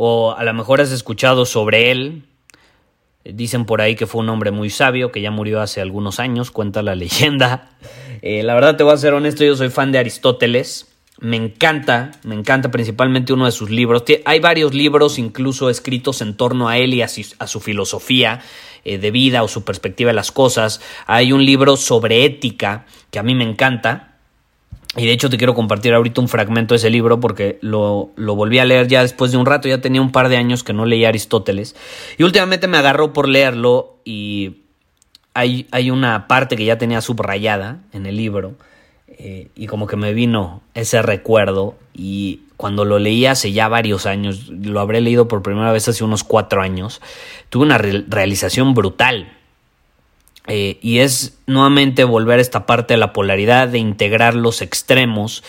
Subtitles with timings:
[0.00, 2.22] O a lo mejor has escuchado sobre él.
[3.24, 6.52] Dicen por ahí que fue un hombre muy sabio, que ya murió hace algunos años,
[6.52, 7.70] cuenta la leyenda.
[8.22, 10.86] Eh, la verdad te voy a ser honesto, yo soy fan de Aristóteles.
[11.18, 14.04] Me encanta, me encanta principalmente uno de sus libros.
[14.24, 18.40] Hay varios libros incluso escritos en torno a él y a su, filosofía
[18.84, 20.80] eh, de vida o su perspectiva de las cosas.
[21.08, 24.17] Hay un libro sobre ética que a mí me encanta,
[24.96, 28.34] y de hecho te quiero compartir ahorita un fragmento de ese libro porque lo, lo,
[28.34, 30.72] volví a leer ya después de un rato, ya tenía un par de años que
[30.72, 31.76] no leía Aristóteles.
[32.16, 34.62] Y últimamente me agarró por leerlo y
[35.34, 38.54] hay, hay una parte que ya tenía subrayada en el libro
[39.06, 44.06] eh, y como que me vino ese recuerdo y cuando lo leí hace ya varios
[44.06, 47.00] años, lo habré leído por primera vez hace unos cuatro años,
[47.50, 49.37] tuve una realización brutal
[50.48, 55.44] eh, y es nuevamente volver a esta parte de la polaridad, de integrar los extremos.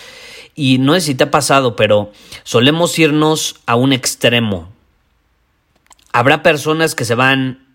[0.54, 2.12] Y no sé si te ha pasado, pero
[2.44, 4.68] solemos irnos a un extremo.
[6.12, 7.66] Habrá personas que se van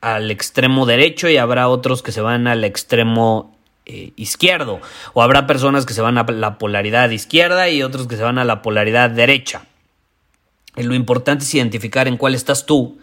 [0.00, 3.56] al extremo derecho y habrá otros que se van al extremo
[3.86, 4.80] eh, izquierdo.
[5.14, 8.38] O habrá personas que se van a la polaridad izquierda y otros que se van
[8.38, 9.66] a la polaridad derecha.
[10.76, 12.98] Lo importante es identificar en cuál estás tú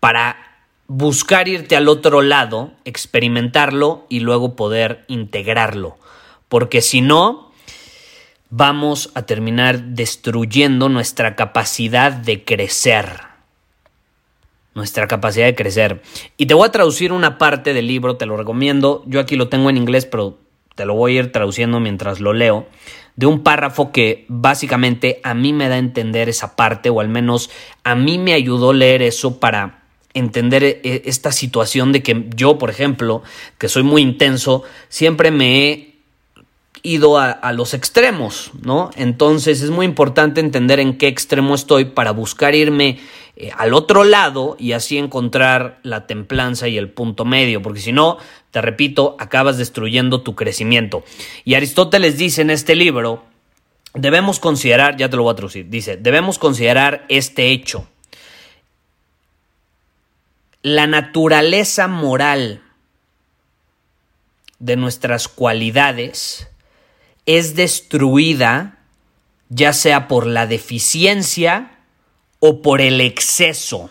[0.00, 0.49] para
[0.92, 5.96] buscar irte al otro lado, experimentarlo y luego poder integrarlo.
[6.48, 7.52] Porque si no,
[8.50, 13.20] vamos a terminar destruyendo nuestra capacidad de crecer.
[14.74, 16.02] Nuestra capacidad de crecer.
[16.36, 19.04] Y te voy a traducir una parte del libro, te lo recomiendo.
[19.06, 20.38] Yo aquí lo tengo en inglés, pero
[20.74, 22.66] te lo voy a ir traduciendo mientras lo leo.
[23.14, 27.08] De un párrafo que básicamente a mí me da a entender esa parte, o al
[27.08, 27.48] menos
[27.84, 29.79] a mí me ayudó leer eso para
[30.14, 33.22] entender eh, esta situación de que yo, por ejemplo,
[33.58, 35.90] que soy muy intenso, siempre me he
[36.82, 38.90] ido a, los extremos, ¿no?
[38.96, 42.98] Entonces es muy importante entender en qué extremo estoy para buscar irme
[43.36, 47.92] eh, al otro lado y así encontrar la templanza y el punto medio, porque si
[47.92, 48.16] no,
[48.50, 51.04] te repito, acabas destruyendo tu crecimiento.
[51.44, 53.24] Y Aristóteles dice en este libro,
[53.92, 57.86] debemos considerar, ya te lo voy a traducir, dice, debemos considerar este hecho
[60.62, 62.62] la naturaleza moral
[64.58, 66.48] de nuestras cualidades
[67.26, 68.78] es destruida
[69.50, 71.78] ya sea por la deficiencia
[72.38, 73.90] o por el exceso.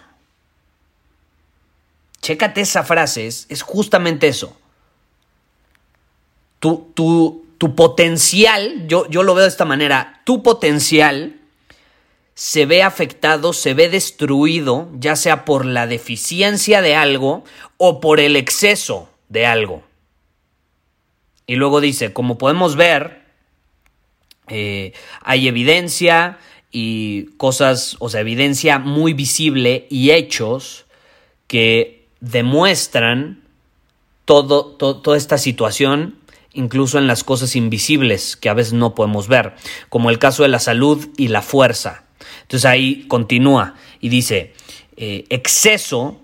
[2.21, 4.57] Chécate esa frase, es, justamente eso.
[6.59, 11.38] Tu, tu, tu potencial, yo, yo lo veo de esta manera, tu potencial
[12.39, 17.43] se ve afectado, se ve destruido, ya sea por la deficiencia de algo
[17.75, 19.83] o por el exceso de algo.
[21.47, 23.23] Y luego dice, como podemos ver,
[24.47, 26.39] eh, hay evidencia
[26.71, 30.85] y cosas, o sea, evidencia muy visible y hechos
[31.47, 33.43] que demuestran
[34.23, 36.15] toda esta situación
[36.53, 39.55] incluso en las cosas invisibles que a veces no podemos ver,
[39.89, 42.05] como el caso de la salud y la fuerza.
[42.41, 44.53] Entonces ahí continúa y dice,
[44.97, 46.19] eh, exceso,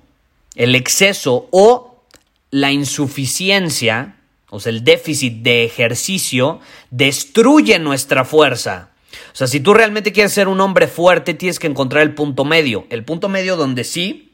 [0.56, 2.04] el exceso o
[2.52, 4.18] la insuficiencia,
[4.50, 6.60] o sea, el déficit de ejercicio,
[6.90, 8.92] destruye nuestra fuerza.
[9.34, 12.46] O sea, si tú realmente quieres ser un hombre fuerte, tienes que encontrar el punto
[12.46, 12.86] medio.
[12.90, 14.34] El punto medio donde sí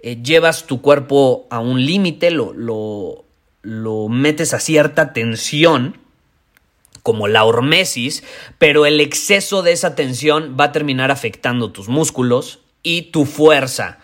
[0.00, 3.24] eh, llevas tu cuerpo a un límite, lo, lo,
[3.62, 5.98] lo metes a cierta tensión
[7.10, 8.22] como la hormesis,
[8.58, 13.98] pero el exceso de esa tensión va a terminar afectando tus músculos y tu fuerza.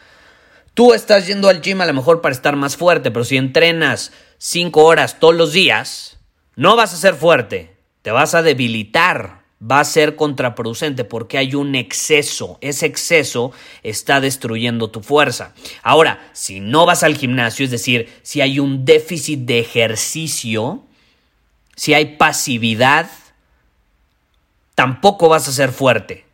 [0.75, 4.11] Tú estás yendo al gym a lo mejor para estar más fuerte, pero si entrenas
[4.39, 6.19] 5 horas todos los días,
[6.57, 11.55] no vas a ser fuerte, te vas a debilitar va a ser contraproducente porque hay
[11.55, 12.59] un exceso.
[12.61, 13.53] Ese exceso
[13.83, 15.55] está destruyendo tu fuerza.
[15.83, 20.85] Ahora, si no vas al gimnasio, es decir, si hay un déficit de ejercicio,
[21.77, 23.09] si hay pasividad,
[24.75, 26.27] tampoco vas a ser fuerte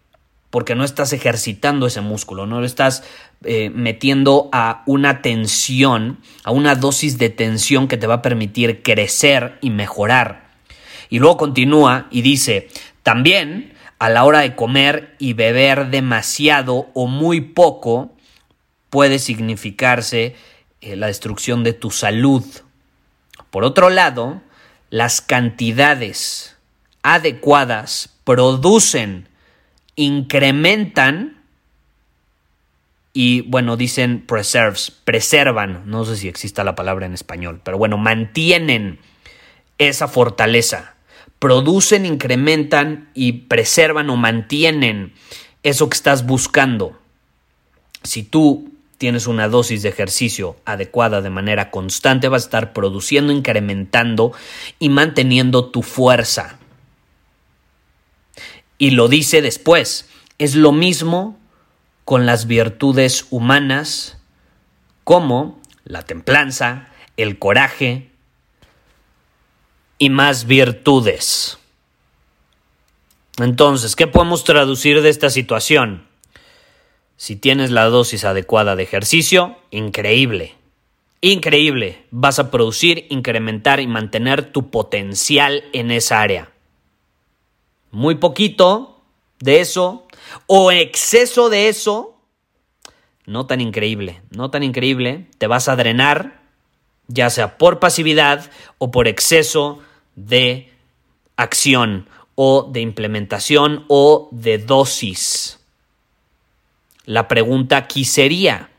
[0.52, 3.04] porque no estás ejercitando ese músculo, no lo estás
[3.42, 8.82] eh, metiendo a una tensión, a una dosis de tensión que te va a permitir
[8.82, 10.50] crecer y mejorar.
[11.08, 12.68] Y luego continúa y dice,
[13.02, 18.12] también a la hora de comer y beber demasiado o muy poco
[18.90, 20.36] puede significarse
[20.82, 22.44] eh, la destrucción de tu salud.
[23.48, 24.42] Por otro lado,
[24.92, 26.54] las cantidades
[27.02, 29.26] adecuadas producen
[29.96, 31.42] incrementan
[33.14, 37.96] y bueno, dicen preserves, preservan, no sé si exista la palabra en español, pero bueno,
[37.96, 38.98] mantienen
[39.78, 40.94] esa fortaleza,
[41.38, 45.14] producen, incrementan y preservan o mantienen
[45.62, 47.00] eso que estás buscando.
[48.02, 48.71] Si tú
[49.02, 54.32] tienes una dosis de ejercicio adecuada de manera constante, vas a estar produciendo, incrementando
[54.78, 56.60] y manteniendo tu fuerza.
[58.78, 60.08] Y lo dice después.
[60.38, 61.36] Es lo mismo
[62.04, 64.18] con las virtudes humanas
[65.02, 68.12] como la templanza, el coraje
[69.98, 71.58] y más virtudes.
[73.38, 76.06] Entonces, ¿qué podemos traducir de esta situación?
[77.16, 80.54] Si tienes la dosis adecuada de ejercicio, increíble.
[81.20, 82.04] Increíble.
[82.10, 86.52] Vas a producir, incrementar y mantener tu potencial en esa área
[87.92, 89.02] muy poquito
[89.38, 90.06] de eso
[90.46, 92.16] o exceso de eso,
[93.26, 96.42] no tan increíble, no tan increíble, te vas a drenar,
[97.06, 99.78] ya sea por pasividad o por exceso
[100.16, 100.72] de
[101.36, 105.60] acción o de implementación o de dosis.
[107.04, 108.70] La pregunta aquí sería,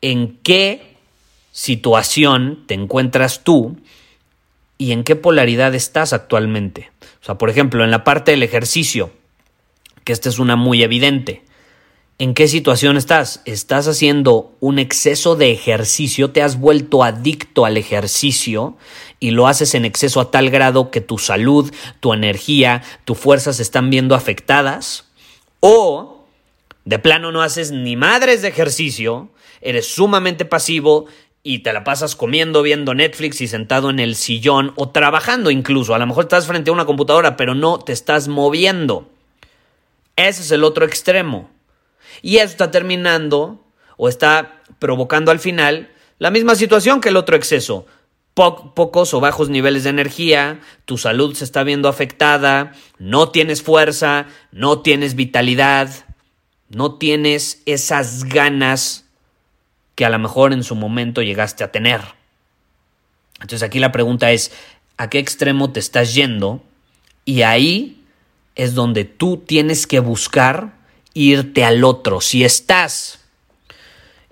[0.00, 0.96] ¿en qué
[1.52, 3.76] situación te encuentras tú
[4.76, 6.90] y en qué polaridad estás actualmente?
[7.22, 9.12] O sea, por ejemplo, en la parte del ejercicio,
[10.04, 11.44] que esta es una muy evidente.
[12.18, 13.40] ¿En qué situación estás?
[13.46, 16.32] ¿Estás haciendo un exceso de ejercicio?
[16.32, 18.76] ¿Te has vuelto adicto al ejercicio
[19.20, 23.54] y lo haces en exceso a tal grado que tu salud, tu energía, tu fuerza
[23.54, 25.06] se están viendo afectadas?
[25.60, 26.19] ¿O
[26.90, 31.06] de plano no haces ni madres de ejercicio, eres sumamente pasivo
[31.44, 35.94] y te la pasas comiendo, viendo Netflix y sentado en el sillón o trabajando incluso.
[35.94, 39.08] A lo mejor estás frente a una computadora, pero no te estás moviendo.
[40.16, 41.48] Ese es el otro extremo.
[42.22, 43.64] Y eso está terminando
[43.96, 47.86] o está provocando al final la misma situación que el otro exceso.
[48.34, 54.26] pocos o bajos niveles de energía, tu salud se está viendo afectada, no tienes fuerza,
[54.50, 56.09] no tienes vitalidad,
[56.70, 59.04] no tienes esas ganas
[59.96, 62.00] que a lo mejor en su momento llegaste a tener.
[63.34, 64.52] Entonces aquí la pregunta es,
[64.96, 66.62] ¿a qué extremo te estás yendo?
[67.24, 68.02] Y ahí
[68.54, 70.74] es donde tú tienes que buscar
[71.12, 72.20] irte al otro.
[72.20, 73.20] Si estás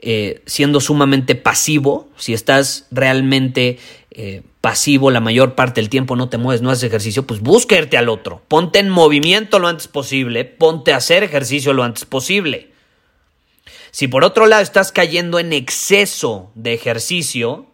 [0.01, 3.79] eh, siendo sumamente pasivo, si estás realmente
[4.11, 7.79] eh, pasivo la mayor parte del tiempo, no te mueves, no haces ejercicio, pues busca
[7.79, 8.43] irte al otro.
[8.49, 12.71] Ponte en movimiento lo antes posible, ponte a hacer ejercicio lo antes posible.
[13.93, 17.65] Si por otro lado estás cayendo en exceso de ejercicio,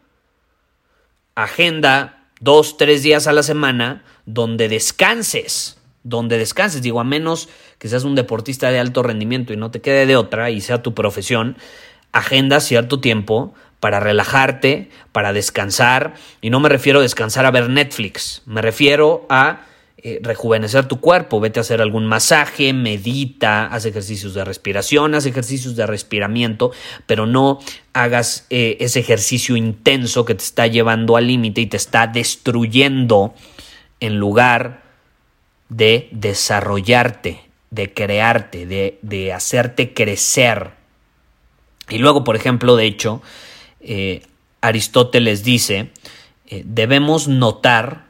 [1.35, 7.49] agenda dos, tres días a la semana donde descanses, donde descanses, digo, a menos
[7.81, 10.81] que seas un deportista de alto rendimiento y no te quede de otra y sea
[10.81, 11.57] tu profesión,
[12.13, 13.53] agenda cierto tiempo
[13.85, 19.27] para relajarte, para descansar, y no me refiero a descansar a ver Netflix, me refiero
[19.29, 19.67] a
[19.99, 25.27] eh, rejuvenecer tu cuerpo, vete a hacer algún masaje, medita, haz ejercicios de respiración, haz
[25.27, 26.73] ejercicios de respiramiento,
[27.05, 27.59] pero no
[27.93, 33.35] hagas eh, ese ejercicio intenso que te está llevando al límite y te está destruyendo
[34.01, 34.83] en lugar
[35.69, 40.71] de desarrollarte, de crearte, de, de hacerte crecer.
[41.91, 43.21] Y luego, por ejemplo, de hecho,
[43.85, 44.23] eh,
[44.61, 45.91] Aristóteles dice,
[46.65, 48.07] debemos notar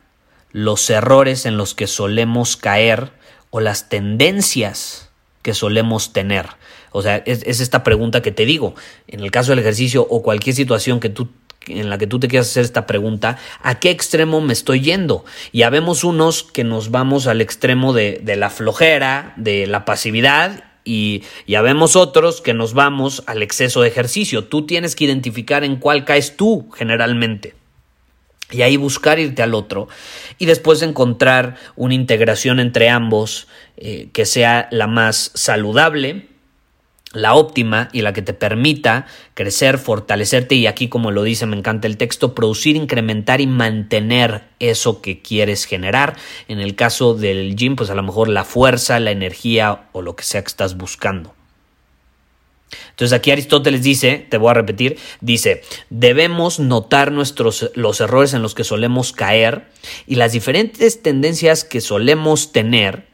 [0.52, 3.11] los errores en los que solemos caer
[3.50, 5.11] o las tendencias
[5.43, 6.47] que solemos tener.
[6.93, 8.75] O sea, es, esta pregunta que te digo.
[9.09, 11.28] En el caso del ejercicio o cualquier situación que tú
[11.66, 15.25] en la que tú te quieras hacer esta pregunta, ¿a qué extremo me estoy yendo?
[15.52, 20.64] Ya vemos unos que nos vamos al extremo de, de la flojera, de la pasividad,
[20.85, 24.45] y ya vemos otros que nos vamos al exceso de ejercicio.
[24.45, 27.55] Tú tienes que identificar en cuál caes tú generalmente.
[28.50, 29.88] y ahí buscar irte al otro
[30.38, 33.49] y después encontrar una integración entre ambos
[33.79, 36.29] eh, que sea la más saludable,
[37.14, 41.56] la óptima y la que te permita crecer, fortalecerte y aquí como lo dice, me
[41.56, 46.16] encanta el texto, producir, incrementar y mantener eso que quieres generar.
[46.49, 50.16] En el caso del gym, pues a lo mejor la fuerza, la energía o lo
[50.16, 51.35] que sea que estás buscando.
[52.90, 58.42] Entonces aquí Aristóteles dice, te voy a repetir, dice, debemos notar nuestros, los errores en
[58.42, 59.66] los que solemos caer
[60.06, 63.13] y las diferentes tendencias que solemos tener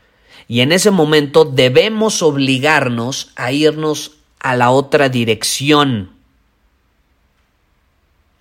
[0.50, 6.11] y en ese momento debemos obligarnos a irnos a la otra dirección.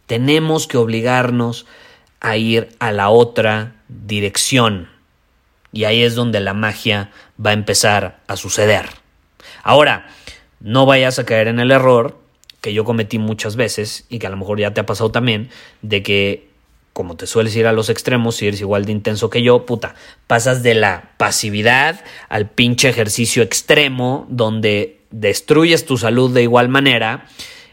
[0.07, 1.67] Tenemos que obligarnos
[2.19, 4.89] a ir a la otra dirección.
[5.71, 8.89] Y ahí es donde la magia va a empezar a suceder.
[9.61, 10.09] Ahora,
[10.61, 12.17] no vayas a caer en el error
[12.59, 15.51] que yo cometí muchas veces y que a lo mejor ya te ha pasado también,
[15.83, 16.48] de que
[16.99, 19.95] como te sueles ir a los extremos, si eres igual de intenso que yo, puta,
[20.27, 27.25] pasas de la pasividad al pinche ejercicio extremo donde destruyes tu salud de igual manera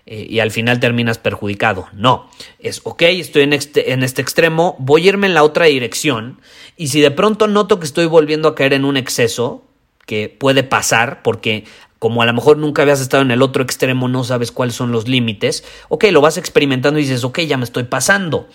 [0.07, 1.89] eh, y al final terminas perjudicado.
[1.93, 2.31] No,
[2.61, 6.41] es ok, estoy en este, en este extremo, voy a irme en la otra dirección
[6.77, 9.65] y si de pronto noto que estoy volviendo a caer en un exceso,
[10.07, 11.65] que puede pasar porque
[11.99, 14.93] como a lo mejor nunca habías estado en el otro extremo, no sabes cuáles son
[14.93, 18.49] los límites, ok, lo vas experimentando y dices, ok, ya me estoy pasando.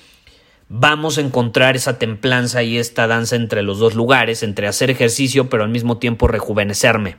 [0.73, 5.49] Vamos a encontrar esa templanza y esta danza entre los dos lugares, entre hacer ejercicio
[5.49, 7.17] pero al mismo tiempo rejuvenecerme.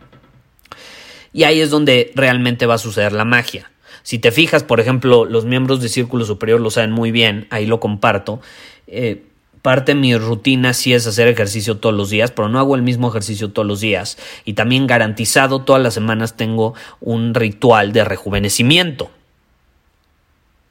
[1.35, 3.71] Y ahí es donde realmente va a suceder la magia.
[4.03, 7.67] Si te fijas, por ejemplo, los miembros de Círculo Superior lo saben muy bien, ahí
[7.67, 8.41] lo comparto.
[8.87, 9.23] Eh,
[9.63, 12.83] Parte de mi rutina sí es hacer ejercicio todos los días, pero no hago el
[12.83, 14.19] mismo ejercicio todos los días.
[14.45, 19.13] Y también garantizado todas las semanas tengo un ritual de rejuvenecimiento.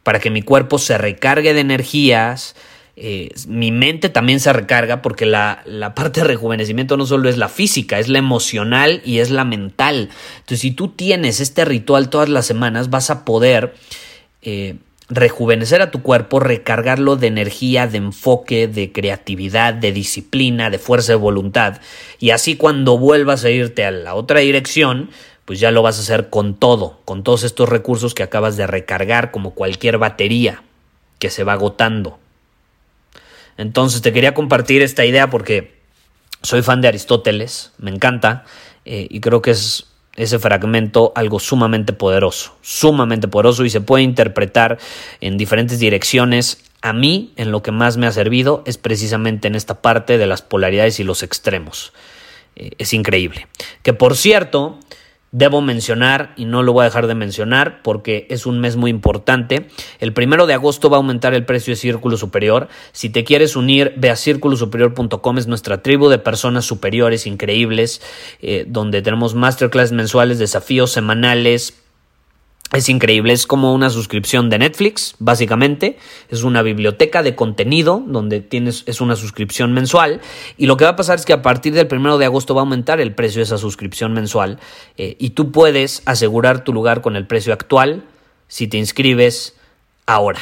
[0.03, 2.55] Para que mi cuerpo se recargue de energías,
[2.95, 7.37] eh, mi mente también se recarga porque la, la, parte de rejuvenecimiento no solo es
[7.37, 10.09] la física, es la emocional y es la mental.
[10.39, 13.73] Entonces, si tú tienes este ritual todas las semanas, vas a poder
[14.41, 14.75] eh,
[15.11, 21.13] rejuvenecer a tu cuerpo, recargarlo de energía, de enfoque, de creatividad, de disciplina, de fuerza
[21.13, 21.81] de voluntad.
[22.19, 25.09] Y así cuando vuelvas a irte a la otra dirección,
[25.45, 28.67] pues ya lo vas a hacer con todo, con todos estos recursos que acabas de
[28.67, 30.63] recargar como cualquier batería
[31.19, 32.17] que se va agotando.
[33.57, 35.79] Entonces te quería compartir esta idea porque
[36.41, 38.45] soy fan de Aristóteles, me encanta
[38.85, 44.03] eh, y creo que es ese fragmento algo sumamente poderoso, sumamente poderoso y se puede
[44.03, 44.77] interpretar
[45.21, 46.63] en diferentes direcciones.
[46.81, 50.25] A mí, en lo que más me ha servido es precisamente en esta parte de
[50.25, 51.93] las polaridades y los extremos.
[52.55, 53.47] Eh, es increíble.
[53.83, 54.79] Que por cierto,
[55.31, 58.91] Debo mencionar, y no lo voy a dejar de mencionar porque es un mes muy
[58.91, 59.67] importante,
[59.99, 62.67] el primero de agosto va a aumentar el precio de Círculo Superior.
[62.91, 68.01] Si te quieres unir, ve a círculosuperior.com, es nuestra tribu de personas superiores increíbles,
[68.41, 71.80] eh, donde tenemos masterclass mensuales, desafíos semanales,
[72.73, 75.97] es increíble, es como una suscripción de Netflix, básicamente.
[76.29, 80.21] Es una biblioteca de contenido donde tienes, es una suscripción mensual.
[80.57, 82.61] Y lo que va a pasar es que a partir del primero de agosto va
[82.61, 84.59] a aumentar el precio de esa suscripción mensual.
[84.97, 88.03] Eh, y tú puedes asegurar tu lugar con el precio actual
[88.47, 89.55] si te inscribes
[90.05, 90.39] ahora.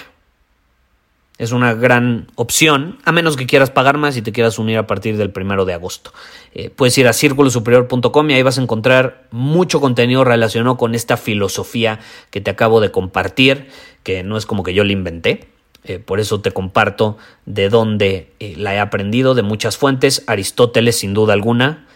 [1.39, 4.87] Es una gran opción, a menos que quieras pagar más y te quieras unir a
[4.87, 6.11] partir del primero de agosto.
[6.53, 11.15] Eh, puedes ir a círculosuperior.com y ahí vas a encontrar mucho contenido relacionado con esta
[11.15, 13.69] filosofía que te acabo de compartir,
[14.03, 15.47] que no es como que yo la inventé.
[15.85, 20.25] Eh, por eso te comparto de dónde eh, la he aprendido, de muchas fuentes.
[20.27, 21.87] Aristóteles, sin duda alguna,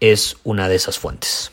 [0.00, 1.52] es una de esas fuentes.